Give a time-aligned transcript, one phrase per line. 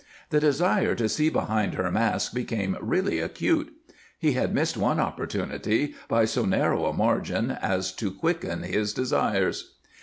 [0.31, 3.71] The desire to see behind her mask became really acute.
[4.17, 9.75] He had missed one opportunity by so narrow a margin as to quicken his desires.